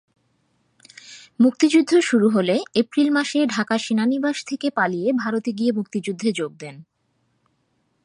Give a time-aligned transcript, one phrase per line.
[1.39, 6.75] মুক্তিযুদ্ধ শুরু হলে এপ্রিল মাসে ঢাকা সেনানিবাস থেকে পালিয়ে ভারতে গিয়ে মুক্তিযুদ্ধে যোগ দেন।